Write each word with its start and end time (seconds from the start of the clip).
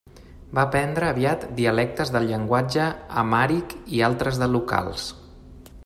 Va 0.59 0.61
aprendre 0.67 1.09
aviat 1.09 1.43
dialectes 1.59 2.13
del 2.15 2.25
llenguatge 2.31 2.87
amhàric 3.25 3.77
i 3.99 4.03
altres 4.09 4.41
de 4.45 4.49
locals. 4.57 5.07